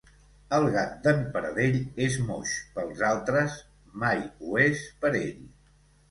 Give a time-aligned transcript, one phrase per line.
[0.55, 3.57] El gat d'en Paradell és moix pels altres;
[4.05, 5.45] mai ho és per ell.